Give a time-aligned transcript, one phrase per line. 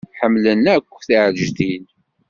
[0.19, 1.85] Ḥemmlen akk tiɛleǧtin.